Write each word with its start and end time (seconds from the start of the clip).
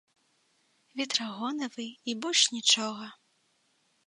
Ветрагоны 1.01 1.65
вы, 1.75 1.87
і 2.13 2.19
больш 2.25 2.41
нічога. 2.57 3.05